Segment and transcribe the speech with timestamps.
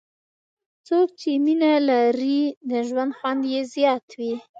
[0.87, 4.33] څوک چې مینه لري، د ژوند خوند یې زیات وي.